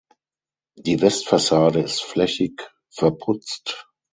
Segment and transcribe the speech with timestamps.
[0.79, 3.87] Die Westfassade ist flächig verputzt.